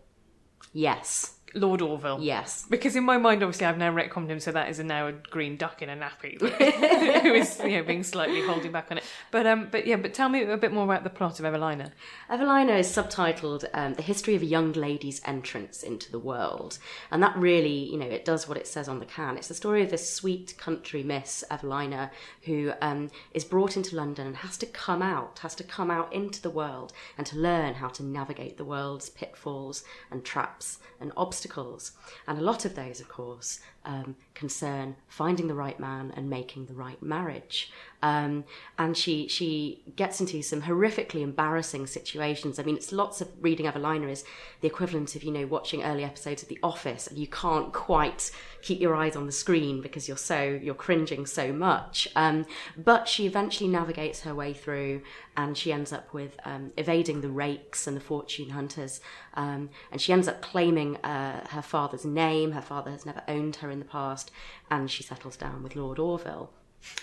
[0.73, 1.31] Yes.
[1.53, 2.19] Lord Orville?
[2.21, 2.65] Yes.
[2.69, 5.11] Because in my mind, obviously, I've now retconned him, so that is a now a
[5.13, 6.39] green duck in a nappy
[7.21, 9.03] who is you know being slightly holding back on it.
[9.31, 11.91] But um, but yeah, but tell me a bit more about the plot of Evelina.
[12.29, 16.77] Evelina is subtitled um, The History of a Young Lady's Entrance into the World.
[17.11, 19.37] And that really, you know, it does what it says on the can.
[19.37, 22.11] It's the story of this sweet country miss, Evelina,
[22.43, 26.11] who um, is brought into London and has to come out, has to come out
[26.11, 31.11] into the world and to learn how to navigate the world's pitfalls and traps and
[31.15, 31.44] obstacles.
[32.27, 36.65] And a lot of those, of course, um, concern finding the right man and making
[36.65, 37.71] the right marriage.
[38.05, 38.43] Um,
[38.77, 42.59] and she she gets into some horrifically embarrassing situations.
[42.59, 44.23] I mean, it's lots of reading Evelina is
[44.61, 48.29] the equivalent of you know watching early episodes of The Office, and you can't quite
[48.61, 52.07] keep your eyes on the screen because you're so you're cringing so much.
[52.15, 52.45] Um,
[52.77, 55.01] but she eventually navigates her way through,
[55.35, 59.01] and she ends up with um, evading the rakes and the fortune hunters,
[59.33, 62.51] um, and she ends up claiming uh, her father's name.
[62.51, 64.29] Her father has never owned her in the past,
[64.69, 66.51] and she settles down with Lord Orville.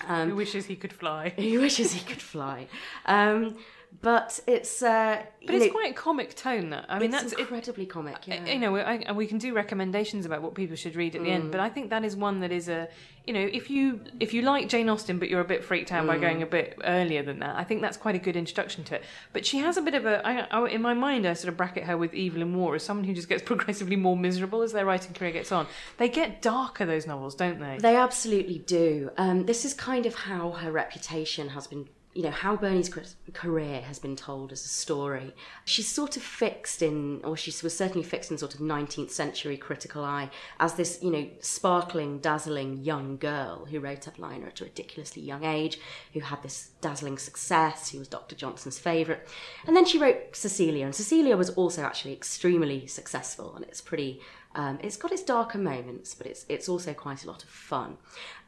[0.08, 1.32] Um, Who wishes he could fly?
[1.36, 2.66] he wishes he could fly.
[3.06, 3.56] Um,
[4.00, 6.70] but it's uh, But it's quite a comic tone.
[6.70, 8.26] That I mean, that's it, incredibly comic.
[8.26, 8.44] Yeah.
[8.46, 11.50] you know, I- we can do recommendations about what people should read at the end,
[11.52, 12.88] but I think that is one that is a,
[13.26, 16.07] you know, if you if you like Jane Austen, but you're a bit freaked out
[16.07, 18.96] by going a bit earlier than that, I think that's quite a good introduction to
[18.96, 19.05] it.
[19.33, 21.57] But she has a bit of a, I, I, in my mind, I sort of
[21.57, 24.85] bracket her with Evelyn Waugh as someone who just gets progressively more miserable as their
[24.87, 25.66] writing career gets on.
[25.98, 27.78] They get darker those novels, don't they?
[27.78, 29.11] They absolutely do.
[29.16, 32.90] Um, this is kind of how her reputation has been, you know, how Burney's
[33.33, 35.35] career has been told as a story.
[35.64, 39.57] She's sort of fixed in, or she was certainly fixed in sort of 19th century
[39.57, 44.64] critical eye as this, you know, sparkling, dazzling young girl who wrote Evelina at a
[44.64, 45.79] ridiculously young age,
[46.12, 48.37] who had this dazzling success, who was Dr.
[48.37, 49.22] Johnson's favourite.
[49.66, 54.20] And then she wrote Cecilia, and Cecilia was also actually extremely successful, and it's pretty
[54.54, 57.96] Um, it's got its darker moments, but it's it's also quite a lot of fun.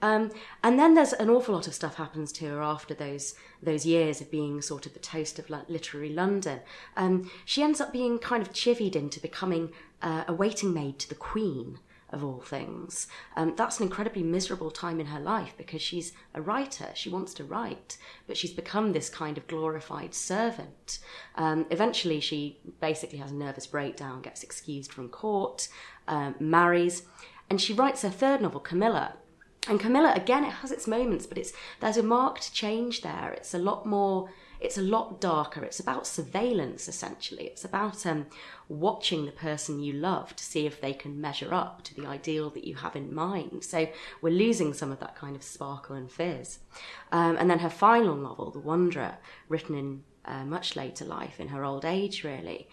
[0.02, 0.30] Um,
[0.62, 4.20] and then there's an awful lot of stuff happens to her after those those years
[4.20, 6.60] of being sort of the toast of literary London.
[6.96, 9.70] Um, she ends up being kind of chivied into becoming
[10.02, 11.78] uh, a waiting maid to the Queen
[12.14, 13.08] of all things.
[13.36, 16.88] Um, that's an incredibly miserable time in her life because she's a writer.
[16.94, 21.00] She wants to write, but she's become this kind of glorified servant.
[21.34, 25.68] Um, eventually, she basically has a nervous breakdown, gets excused from court,
[26.08, 27.04] um, marries,
[27.50, 29.16] and she writes her third novel, Camilla.
[29.68, 33.32] And Camilla, again, it has its moments, but it's there's a marked change there.
[33.36, 34.28] It's a lot more
[34.64, 35.62] it's a lot darker.
[35.62, 37.44] It's about surveillance, essentially.
[37.44, 38.26] It's about um,
[38.68, 42.48] watching the person you love to see if they can measure up to the ideal
[42.50, 43.62] that you have in mind.
[43.62, 43.88] So
[44.22, 46.60] we're losing some of that kind of sparkle and fizz.
[47.12, 49.18] Um, and then her final novel, The Wanderer,
[49.50, 52.66] written in uh, much later life, in her old age, really,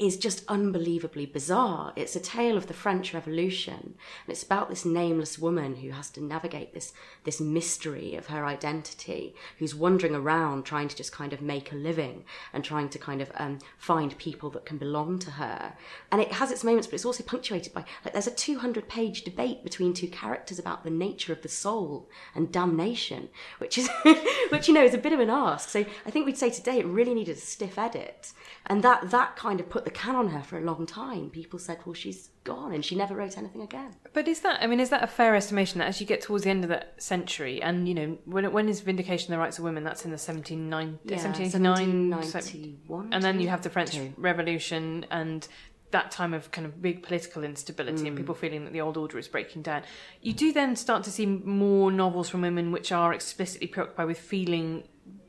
[0.00, 1.92] is just unbelievably bizarre.
[1.94, 6.08] It's a tale of the French Revolution, and it's about this nameless woman who has
[6.10, 11.34] to navigate this this mystery of her identity, who's wandering around trying to just kind
[11.34, 15.18] of make a living and trying to kind of um, find people that can belong
[15.18, 15.74] to her.
[16.10, 19.22] And it has its moments, but it's also punctuated by like there's a 200 page
[19.22, 23.90] debate between two characters about the nature of the soul and damnation, which is
[24.48, 25.68] which you know is a bit of an ask.
[25.68, 28.32] So I think we'd say today it really needed a stiff edit,
[28.64, 31.30] and that that kind of put the the can on her for a long time.
[31.30, 33.94] People said, well, she's gone and she never wrote anything again.
[34.12, 36.44] But is that, I mean, is that a fair estimation that as you get towards
[36.44, 39.58] the end of that century, and, you know, when, when is Vindication of the Rights
[39.58, 39.84] of Women?
[39.84, 43.12] That's in the 1790, yeah, 1789.
[43.12, 44.12] and then you have the French two.
[44.16, 45.46] Revolution and
[45.90, 48.08] that time of kind of big political instability mm.
[48.08, 49.82] and people feeling that the old order is breaking down.
[50.22, 54.18] You do then start to see more novels from women which are explicitly preoccupied with
[54.18, 54.84] feeling,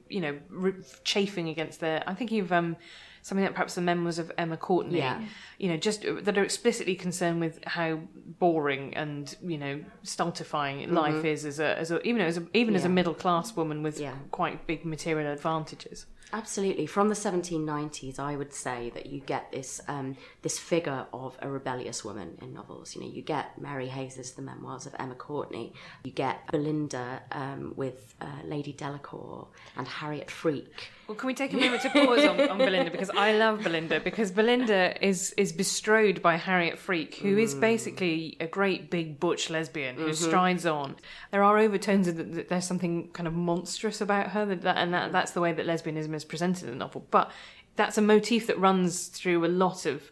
[0.08, 2.04] you know, chafing against their.
[2.06, 2.76] I'm thinking of um,
[3.22, 5.22] something like perhaps the memoirs of Emma Courtney, yeah.
[5.58, 8.00] you know, just uh, that are explicitly concerned with how
[8.40, 10.96] boring and you know stultifying mm-hmm.
[10.96, 12.80] life is as a as a even as a, even yeah.
[12.80, 14.16] as a middle class woman with yeah.
[14.32, 16.06] quite big material advantages.
[16.34, 16.86] Absolutely.
[16.86, 21.50] From the 1790s, I would say that you get this um, this figure of a
[21.50, 22.96] rebellious woman in novels.
[22.96, 25.74] You know, you get Mary Hays's The Memoirs of Emma Courtney.
[26.04, 30.90] You get Belinda um, with uh, Lady Delacour and Harriet Freke.
[31.12, 34.00] Well, can we take a moment to pause on, on Belinda because I love Belinda
[34.00, 37.42] because Belinda is is bestrode by Harriet Freke, who mm.
[37.42, 40.14] is basically a great big butch lesbian who mm-hmm.
[40.14, 40.96] strides on.
[41.32, 45.34] There are overtones that there's something kind of monstrous about her, that, and that, that's
[45.34, 47.06] the way that lesbianism is presented in the novel.
[47.12, 47.30] But
[47.76, 50.12] that's a motif that runs through a lot of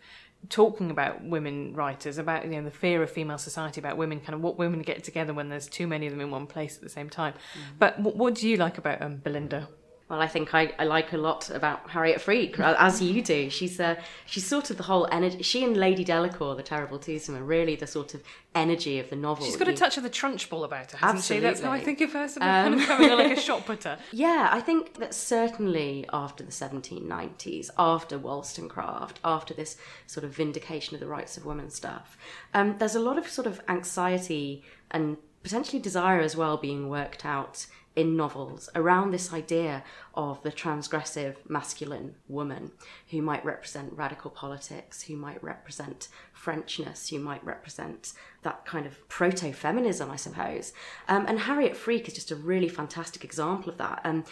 [0.49, 4.33] talking about women writers about you know the fear of female society about women kind
[4.33, 6.81] of what women get together when there's too many of them in one place at
[6.81, 7.61] the same time mm.
[7.77, 9.67] but what, what, do you like about um, belinda
[10.09, 13.51] well, I think I, I like a lot about Harriet Freke, as you do.
[13.51, 13.95] She's uh,
[14.25, 15.43] she's sort of the whole energy.
[15.43, 18.23] She and Lady Delacour, the terrible twosome, are really the sort of
[18.55, 19.45] energy of the novel.
[19.45, 19.73] She's got you...
[19.73, 21.47] a touch of the Trunchbull about her, hasn't Absolutely.
[21.47, 21.51] she?
[21.51, 22.29] That's how I think of her, um...
[22.39, 23.99] kind of coming like a shot putter.
[24.11, 30.95] Yeah, I think that certainly after the 1790s, after Wollstonecraft, after this sort of vindication
[30.95, 32.17] of the rights of women stuff,
[32.55, 37.25] um, there's a lot of sort of anxiety and potentially desire as well being worked
[37.25, 37.67] out
[37.99, 39.83] in novels around this idea
[40.13, 42.71] of the transgressive masculine woman
[43.09, 49.07] who might represent radical politics, who might represent Frenchness, who might represent that kind of
[49.09, 50.71] proto feminism, I suppose.
[51.09, 53.99] Um, and Harriet Freke is just a really fantastic example of that.
[54.05, 54.23] Um,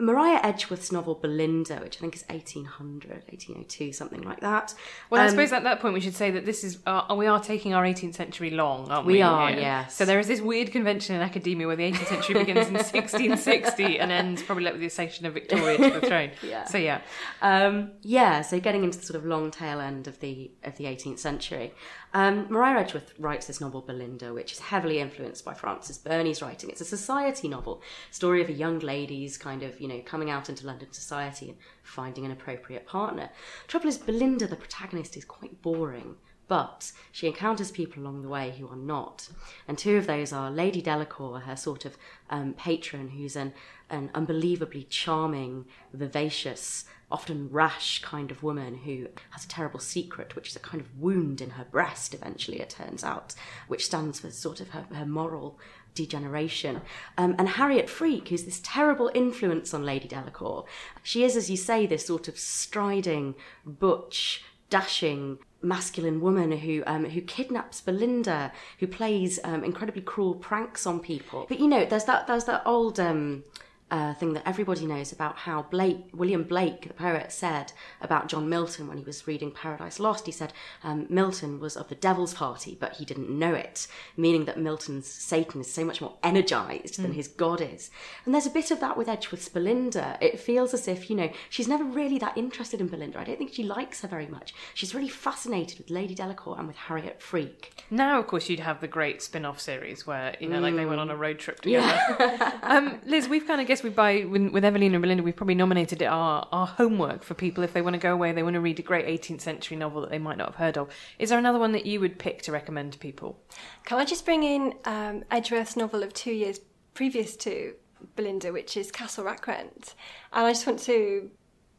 [0.00, 4.72] Maria Edgeworth's novel Belinda, which I think is 1800, 1802, something like that.
[5.10, 7.26] Well, um, I suppose at that point we should say that this is uh, we
[7.26, 9.14] are taking our 18th century long, aren't we?
[9.14, 9.96] We are, yes.
[9.96, 13.98] So there is this weird convention in academia where the 18th century begins in 1660
[13.98, 16.30] and ends probably like with the accession of Victoria to the throne.
[16.42, 16.64] yeah.
[16.64, 17.00] So yeah,
[17.42, 18.42] um, yeah.
[18.42, 21.74] So getting into the sort of long tail end of the of the 18th century,
[22.14, 26.70] um, Maria Edgeworth writes this novel Belinda, which is heavily influenced by Frances Burney's writing.
[26.70, 30.48] It's a society novel, story of a young lady's kind of you know coming out
[30.48, 33.30] into London society and finding an appropriate partner.
[33.66, 36.16] Trouble is, Belinda, the protagonist, is quite boring.
[36.48, 39.28] But she encounters people along the way who are not.
[39.68, 41.98] And two of those are Lady Delacour, her sort of
[42.30, 43.52] um, patron, who's an,
[43.90, 50.48] an unbelievably charming, vivacious, often rash kind of woman who has a terrible secret, which
[50.48, 53.34] is a kind of wound in her breast, eventually, it turns out,
[53.66, 55.58] which stands for sort of her, her moral
[55.94, 56.82] degeneration.
[57.16, 60.64] Um, and Harriet Freke, who's this terrible influence on Lady Delacour,
[61.02, 67.04] she is, as you say, this sort of striding, butch, dashing, masculine woman who um,
[67.06, 71.46] who kidnaps Belinda, who plays um, incredibly cruel pranks on people.
[71.48, 73.44] But you know, there's that there's that old um,
[73.90, 78.48] uh, thing that everybody knows about how Blake, William Blake, the poet, said about John
[78.48, 80.26] Milton when he was reading Paradise Lost.
[80.26, 80.52] He said
[80.84, 85.06] um, Milton was of the devil's party, but he didn't know it, meaning that Milton's
[85.06, 87.16] Satan is so much more energized than mm.
[87.16, 87.90] his God is.
[88.24, 90.18] And there's a bit of that with Edgeworth's Belinda.
[90.20, 93.18] It feels as if, you know, she's never really that interested in Belinda.
[93.18, 94.54] I don't think she likes her very much.
[94.74, 97.82] She's really fascinated with Lady Delacour and with Harriet Freke.
[97.90, 100.62] Now, of course, you'd have the great spin off series where, you know, mm.
[100.62, 101.98] like they went on a road trip together.
[102.20, 102.58] Yeah.
[102.62, 106.02] um, Liz, we've kind of guessed we by with, Evelina and Belinda, we've probably nominated
[106.02, 108.60] it our, our homework for people if they want to go away, they want to
[108.60, 110.90] read a great 18th century novel that they might not have heard of.
[111.18, 113.40] Is there another one that you would pick to recommend to people?
[113.84, 116.60] Can I just bring in um, Edgeworth's novel of two years
[116.94, 117.74] previous to
[118.16, 119.94] Belinda, which is Castle Rackrent?
[120.32, 121.30] And I just want to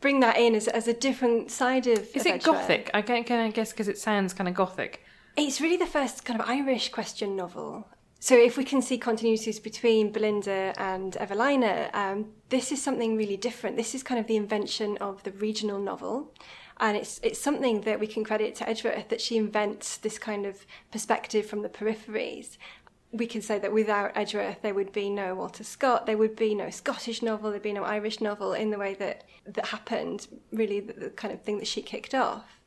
[0.02, 2.00] bring that in as, as a different side of.
[2.16, 2.58] Is of it Edgeworth.
[2.62, 2.92] gothic?
[2.94, 5.04] I can, can I guess because it sounds kind of gothic.
[5.38, 7.88] It's really the first kind of Irish question novel.
[8.22, 13.38] So if we can see continuities between Belinda and Evelina, um, this is something really
[13.38, 13.78] different.
[13.78, 16.34] This is kind of the invention of the regional novel.
[16.82, 20.46] And it's it's something that we can credit to Edgeworth that she invents this kind
[20.46, 22.58] of perspective from the peripheries.
[23.12, 26.54] We can say that without Edgeworth, there would be no Walter Scott, there would be
[26.54, 30.28] no Scottish novel, there'd be no Irish novel in the way that that happened.
[30.52, 32.59] Really, the, the kind of thing that she kicked off.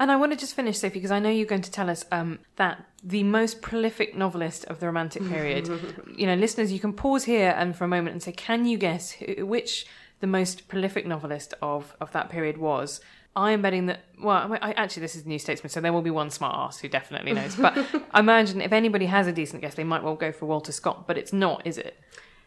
[0.00, 2.06] And I want to just finish, Sophie, because I know you're going to tell us
[2.10, 5.68] um, that the most prolific novelist of the Romantic period,
[6.16, 8.78] you know, listeners, you can pause here and for a moment and say, can you
[8.78, 9.84] guess who, which
[10.20, 13.02] the most prolific novelist of, of that period was?
[13.36, 14.00] I am betting that.
[14.18, 16.88] Well, I, actually, this is New Statesman, so there will be one smart ass who
[16.88, 17.56] definitely knows.
[17.56, 17.76] But
[18.12, 21.06] I imagine if anybody has a decent guess, they might well go for Walter Scott.
[21.06, 22.00] But it's not, is it?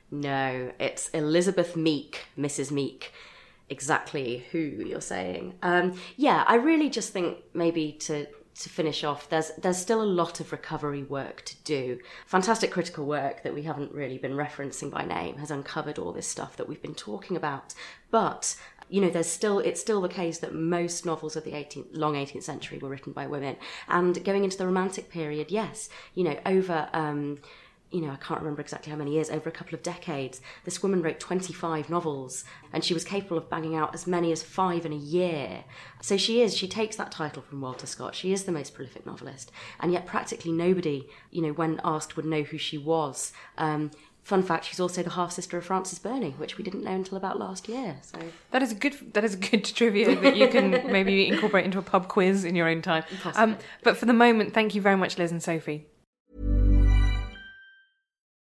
[0.10, 2.72] No, it's Elizabeth Meeke, Mrs.
[2.72, 3.12] Meeke
[3.70, 5.56] exactly who you're saying.
[5.62, 10.04] Um, yeah, I really just think maybe to to finish off, there's there's still a
[10.04, 12.00] lot of recovery work to do.
[12.28, 16.28] Fantastic critical work that we haven't really been referencing by name has uncovered all this
[16.28, 17.74] stuff that we've been talking about.
[18.12, 18.56] But
[18.90, 22.14] you know, there's still it's still the case that most novels of the 18th, long
[22.14, 23.56] 18th century were written by women.
[23.88, 26.90] And going into the Romantic period, yes, you know, over.
[26.94, 27.40] Um,
[27.94, 30.82] you know, I can't remember exactly how many years, over a couple of decades, this
[30.82, 34.86] woman wrote 25 novels and she was capable of banging out as many as five
[34.86, 35.64] in a year.
[36.02, 38.16] So she is, she takes that title from Walter Scott.
[38.16, 39.52] She is the most prolific novelist.
[39.80, 43.32] And yet, practically nobody, you know, when asked, would know who she was.
[43.58, 43.92] Um,
[44.24, 47.18] fun fact she's also the half sister of Frances Burney which we didn't know until
[47.18, 48.18] about last year so
[48.52, 51.78] that is a good that is a good trivia that you can maybe incorporate into
[51.78, 53.04] a pub quiz in your own time
[53.36, 55.88] um, but for the moment thank you very much Liz and Sophie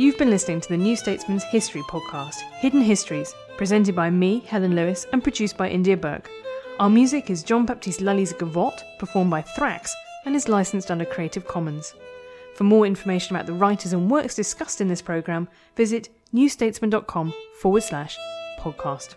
[0.00, 4.74] You've been listening to the New Statesman's History podcast, Hidden Histories, presented by me, Helen
[4.74, 6.30] Lewis, and produced by India Burke.
[6.78, 9.90] Our music is John Baptiste Lully's Gavotte, performed by Thrax,
[10.24, 11.92] and is licensed under Creative Commons.
[12.54, 17.82] For more information about the writers and works discussed in this programme, visit newstatesman.com forward
[17.82, 18.16] slash
[18.58, 19.16] podcast.